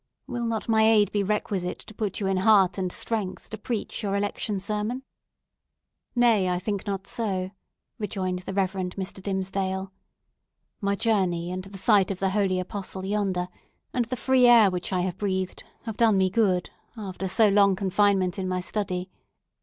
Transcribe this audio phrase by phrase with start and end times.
[0.25, 4.01] Will not my aid be requisite to put you in heart and strength to preach
[4.01, 5.03] your Election Sermon?"
[6.15, 7.51] "Nay, I think not so,"
[7.99, 9.21] rejoined the Reverend Mr.
[9.21, 9.91] Dimmesdale.
[10.81, 13.47] "My journey, and the sight of the holy Apostle yonder,
[13.93, 17.75] and the free air which I have breathed have done me good, after so long
[17.75, 19.11] confinement in my study.